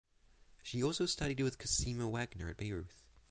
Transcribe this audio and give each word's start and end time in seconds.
She 0.63 0.81
also 0.81 1.05
studied 1.05 1.41
with 1.41 1.59
Cosima 1.59 2.09
Wagner 2.09 2.49
at 2.49 2.57
Bayreuth. 2.57 3.03